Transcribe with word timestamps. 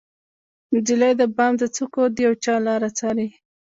نجلۍ 0.73 1.11
د 1.21 1.21
بام 1.35 1.53
د 1.59 1.63
څوکو 1.75 2.03
د 2.15 2.17
یوچا 2.25 2.55
لاره 2.67 2.89
څارې 2.97 3.27